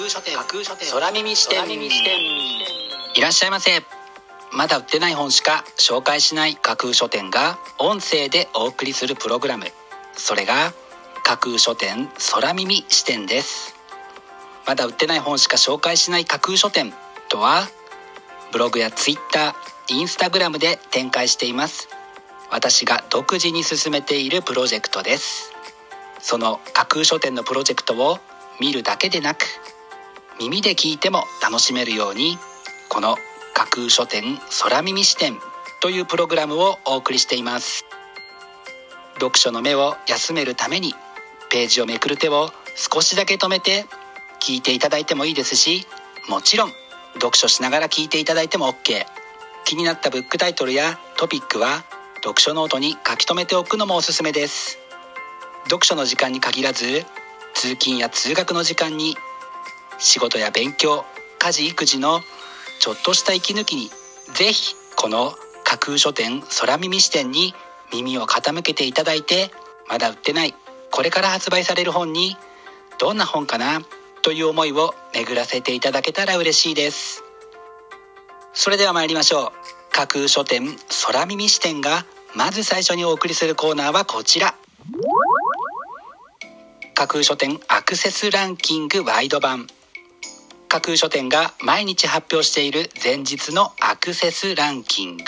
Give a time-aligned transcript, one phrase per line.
[0.00, 0.34] 空書店。
[0.34, 0.92] 架空書店。
[0.92, 1.68] 空耳視点。
[1.68, 3.82] いらっしゃいませ。
[4.50, 9.66] まだ売ってない本しか紹介しない架空書店が音声でお送りするプログラム。
[10.14, 10.72] それが
[11.22, 13.74] 架空書店空耳視点です。
[14.66, 16.94] まだ売ってない本しか紹介しない架空書店
[17.28, 17.68] とは
[18.52, 21.90] ブログやツイッターインスタグラムで展開しています。
[22.50, 25.52] 私が独自に進めているプロジェクトです。
[26.20, 28.18] その架空書店のプロジェクトを
[28.58, 29.44] 見るだけでなく
[30.40, 32.38] 耳で聞いても楽しめるように
[32.88, 33.16] この
[33.52, 35.36] 架空書店空耳視点
[35.82, 37.84] というプログラムをお送りしています。
[39.16, 40.94] 読書の目を休めるために
[41.50, 43.84] ページをめくる手を少しだけ止めて
[44.40, 45.86] 聞いていただいてもいいですし
[46.30, 46.72] もちろん
[47.14, 49.04] 読書しながら聞いていただいても OK
[49.66, 51.84] 気になったブックタイトルやトピックは
[52.24, 54.78] 読書ノートに書き留めておくのもおすすめです。
[55.64, 57.04] 読書の時間に限らず
[57.54, 59.16] 通勤や通学の時間に
[60.00, 61.04] 仕事や勉強
[61.38, 62.20] 家事育児の
[62.80, 63.90] ちょっとした息抜きに
[64.34, 65.32] ぜひこの
[65.64, 67.54] 架空書店空耳視点に
[67.92, 69.50] 耳を傾けていただいて
[69.88, 70.54] まだ売ってない。
[70.92, 72.36] これから発売される本に
[72.98, 73.80] どんな本かな
[74.22, 77.22] という思いを巡らせていただけたら嬉しいです。
[78.52, 79.92] それでは参りましょう。
[79.92, 80.76] 架空書店
[81.06, 82.04] 空耳視点が
[82.34, 84.54] まず最初にお送りするコーナーはこちら。
[86.94, 89.66] 架空書店アクセスランキングワイド版。
[90.70, 95.24] 架空書店が毎日発表している前日のアクセスランキング。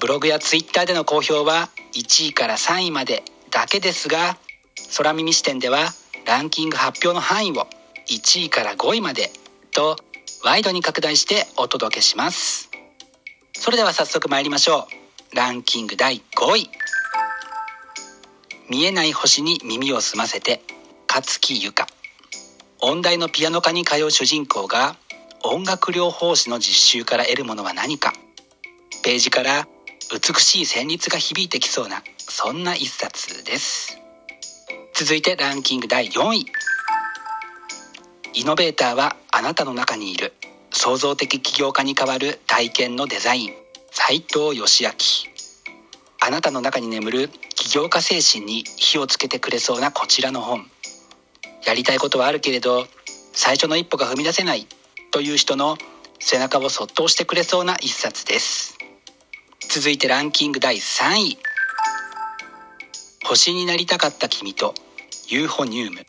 [0.00, 4.36] ブログやツイッターでの公表は1位から3位までだけですが
[4.98, 5.78] 空耳視点では
[6.26, 7.66] ランキング発表の範囲を
[8.06, 9.30] 1位から5位まで
[9.72, 9.96] と
[10.44, 12.68] ワイドに拡大してお届けします。
[13.54, 14.88] それでは早速参りましょ
[15.32, 15.36] う。
[15.36, 16.70] ランキング第5位。
[18.68, 20.60] 見えない星に耳を澄ませて
[21.08, 21.86] 勝木由香。
[22.80, 24.94] 音大のピアノ科に通う主人公が
[25.42, 28.12] 音楽療法士の実習から得るものは何か。
[29.02, 29.66] ページから
[30.12, 33.98] 美しい旋律が響いてきそうなそんな一冊です。
[34.94, 36.46] 続いてランキング第4位。
[38.34, 40.32] イノベーターはあなたの中にいる。
[40.70, 43.54] 創造的起業家に代わる体験のデザイン。
[43.90, 44.90] 斉藤義明。
[46.20, 50.70] あなたの中に眠る起業家精神に火をつけてくれそうなこちらの本。
[51.64, 52.86] やりたいことはあるけれど
[53.32, 54.66] 最初の一歩が踏み出せない
[55.10, 55.76] という人の
[56.18, 58.76] 背中をそっと押してくれそうな一冊です。
[59.68, 61.38] 続いてランキング第3位。
[63.24, 64.74] 星になりたかった君と
[65.28, 66.06] ユーフォニウム。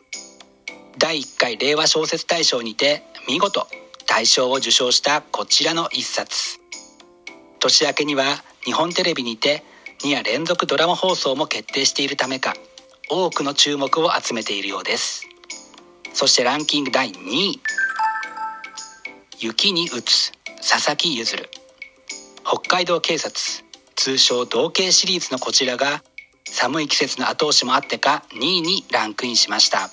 [0.98, 3.66] 第1回令和小説大賞にて見事
[4.06, 6.58] 大賞を受賞したこちらの一冊。
[7.60, 9.62] 年明けには日本テレビにて
[10.00, 12.54] 2夜連続ドラマ放送も決定しているためか
[13.08, 15.29] 多くの注目を集めているようです。
[16.12, 17.60] そしてランキング第2位。
[19.38, 21.36] 雪に打つ佐々木譲
[22.44, 23.34] 北海道警察
[23.96, 26.02] 通称同系シリーズのこちらが
[26.44, 29.90] 寒い季節の後押しもあってか2位にランクインしました。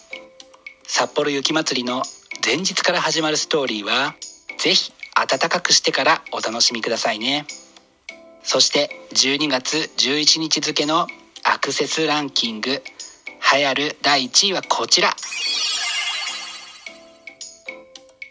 [0.86, 2.04] 札幌雪まつりの
[2.44, 4.16] 前日から始まるストーリーは
[4.58, 7.46] ぜひ暖かくしてからお楽しみくださいね。
[8.44, 11.08] そして12月11日付の
[11.44, 12.82] アクセスランキング。
[13.54, 15.16] 流行る第1位はこちら。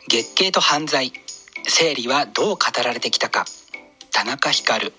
[0.08, 1.12] 月経と犯罪。
[1.64, 3.44] 生理はどう語られてきたか。
[4.12, 4.92] 田中光。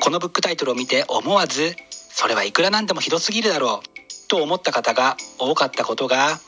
[0.00, 1.76] このブックタイトルを見て思わず
[2.10, 4.28] それはいくらなんでもひどすぎるだろう。
[4.28, 6.40] と思った方が多かったことが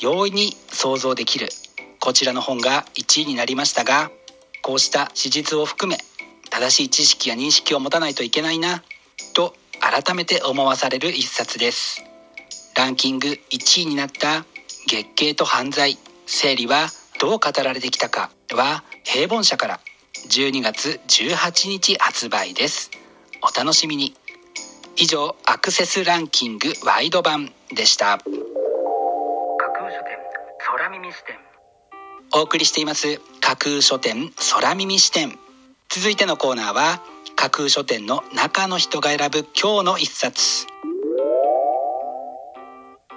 [0.00, 1.50] 容易に想像できる。
[2.00, 4.10] こちらの本が1位になりましたが
[4.60, 5.98] こうした史実を含め
[6.50, 8.82] 正しい知識や認識を持たないといけないな
[9.34, 12.02] と改めて思わされる一冊です。
[12.76, 14.44] ランキング1位になった
[14.88, 15.96] 月経と犯罪。
[16.26, 16.88] 生理は
[17.24, 19.80] どう語られてきたかは平凡社から。
[20.28, 22.90] 12月18日発売です。
[23.40, 24.14] お楽しみに。
[24.98, 28.18] 以上アクセスランキングワイド版でした。
[28.18, 28.24] 架
[29.72, 30.18] 空書店
[30.58, 31.36] 空耳視点。
[32.34, 35.38] お送りしています架空書店空耳視点。
[35.88, 37.00] 続いてのコーナーは
[37.36, 40.66] 架空書店の中の人が選ぶ今日の一冊。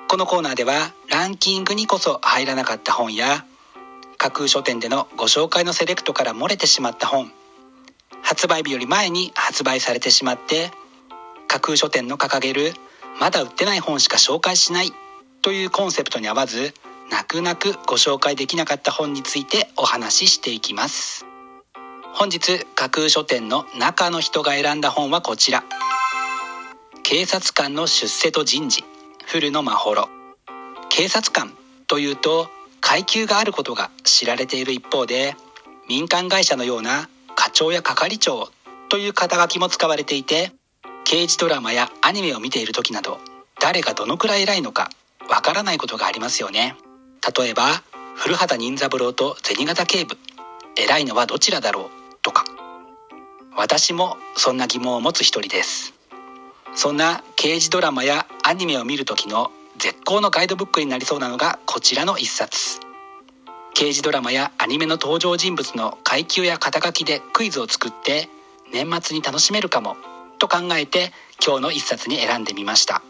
[0.08, 3.44] このコーナーではランキングにこそ入らなかった本や
[4.18, 7.32] 架空書店でのご紹介のセレクトから漏れてしまった本。
[8.24, 10.72] 発売日より前に発売されてしまって
[11.48, 12.74] 架空書店の掲げる
[13.20, 14.92] まだ売ってない本しか紹介しない
[15.42, 16.74] というコンセプトに合わず
[17.10, 21.26] 泣く泣くご紹介できなかった本についてお話ししていきます。
[22.14, 25.64] 本日架空書店の中の人が選んだ本はこちら。
[27.04, 28.84] 警察官の出世と人事。
[29.26, 30.08] 古野真秀
[30.90, 31.54] 警察官
[31.88, 32.50] というと
[32.88, 35.36] 階級があることが知られている一方で
[35.90, 38.48] 民間会社のような課長や係長
[38.88, 40.54] という肩書きも使われていて
[41.04, 43.20] 刑事ドラマやアニメを見ている時など
[43.60, 44.90] 誰がどのくらい偉いのか
[45.30, 46.78] わからないことがありますよね。
[47.38, 47.84] 例えば
[48.16, 50.18] 古畑任三郎と銭形警部。
[50.78, 52.46] 偉いのはどちらだろうとか。
[53.58, 55.94] 私もそんな疑問を持つ一人です。
[56.74, 62.80] そんな刑事ドラマやアニメを見る時の絶好のガイドブックになりそうなのがこちらの一冊。
[63.76, 68.28] 刑事ドラマやアニメの登場人物の階級や肩書きでクイズを作って
[68.74, 69.96] 年末に楽しめるかも
[70.40, 71.12] と考えて
[71.46, 73.04] 今日の一冊に選んでみました。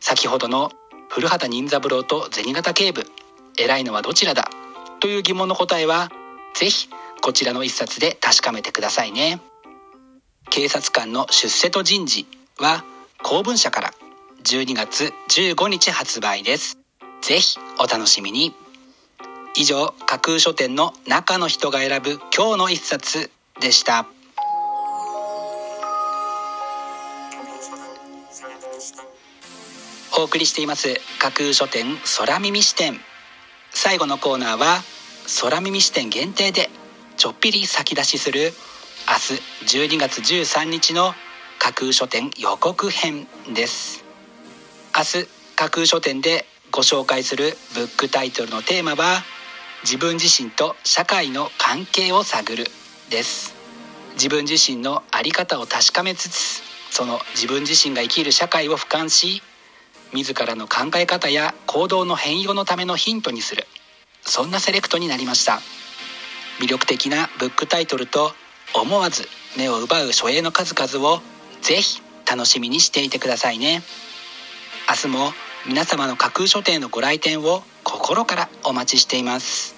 [0.00, 0.72] 先ほどの
[1.10, 3.04] 古畑任三郎と銭形警部
[3.58, 4.48] 偉いのはどちらだ
[5.00, 6.10] という疑問の答えは
[6.54, 6.88] ぜひ
[7.20, 9.40] こちらの一冊で確かめてくださいね。
[10.48, 12.26] 警察官の出世と人事
[12.58, 12.82] は
[13.22, 14.05] 公文社から。
[14.46, 16.78] 12月15日発売です。
[17.20, 18.54] ぜひお楽しみに。
[19.56, 24.06] 以上架空書店の中の人が選ぶ今日の一冊でした。
[30.16, 31.84] お送りしています架空書店
[32.16, 33.00] 空耳視点。
[33.72, 34.78] 最後のコーナーは
[35.40, 36.70] 空耳視点限定で
[37.16, 38.52] ちょっぴり先出しする
[39.08, 41.14] 明日12月13日の
[41.58, 44.05] 架空書店予告編です。
[44.98, 49.22] 明日架空書店でご紹介するブックタイトルのテーマは
[49.82, 52.64] 自分自身と社会の関係を探る
[53.10, 53.54] です。
[54.14, 59.42] 自分自身の在り方を確かめつつその自分自身が生きる社会を俯瞰し
[60.14, 63.66] 自らの考え方や行動の変容のためのヒントにする。
[64.22, 65.60] そんなセレクトになりました。
[66.58, 68.32] 魅力的なブックタイトルと
[68.74, 69.28] 思わず
[69.58, 71.20] 目を奪う書影の数々を
[71.60, 73.82] ぜひ楽しみにしていてくださいね。
[74.96, 75.32] 明日も
[75.66, 79.74] 皆様の架空書店のご来店を心からお待ちしています。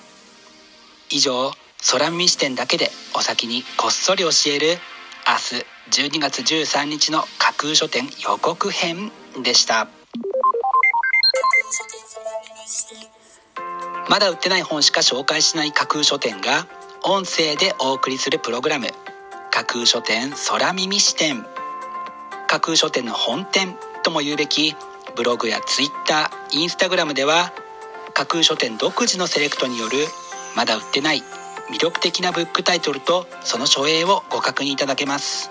[1.11, 1.51] 以上
[1.91, 4.79] 空耳視点だけでお先にこっそり教える
[5.27, 9.11] 明日12月13日の架空書店予告編
[9.43, 9.89] でした。
[14.09, 16.69] まだ売ってない本しか紹介しない架空書店が
[17.03, 18.87] 音声でお送りするプログラム。
[19.51, 21.45] 架空書店空耳視点。
[22.47, 23.75] 架空書店の本店
[24.05, 24.77] とも言うべき
[25.17, 27.53] ブログやツイッターインスタグラムでは
[28.15, 29.99] 架空書店独自のセレクトによる
[30.57, 31.23] まだ売ってない
[31.71, 35.51] 魅力的なブックタイトルとその書影をご確認いただけます。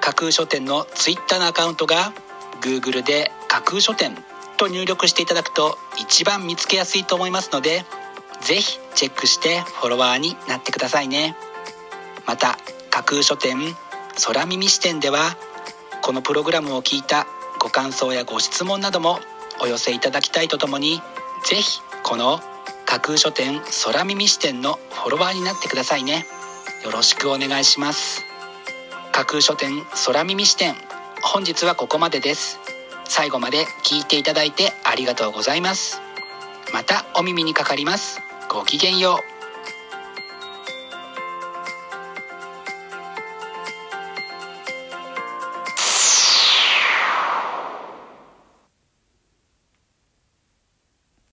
[0.00, 2.14] 架空書店のツイッターのアカウントが
[2.62, 4.16] Google で架空書店
[4.56, 7.84] と入力していただくと一番見つけやすいと思いますので
[8.40, 11.36] ぜひチェックしてフォロワーになってくださいね。
[12.26, 12.58] また
[12.90, 13.58] 架空書店
[14.26, 15.36] 空耳視点では
[16.02, 17.26] このプログラムを聞いた
[17.58, 19.20] ご感想やご質問なども
[19.60, 21.00] お寄せいただきたいとともに
[21.44, 22.40] ぜひこの
[22.86, 26.24] 架空書店空耳視点のフォロワーになってくださいね。
[26.84, 28.24] よろしくお願いします。
[29.12, 30.74] 架空書店空耳視点
[31.22, 32.60] 本日はここまでです。
[33.04, 36.00] 最後まで聞いていただいてありがとうございます。
[36.72, 38.20] またお耳にかかります。
[38.48, 39.37] ごきげんよう。